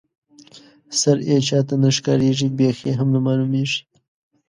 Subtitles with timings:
[0.99, 3.81] سر یې چاته نه ښکاريږي بېخ یې هم نه معلومیږي.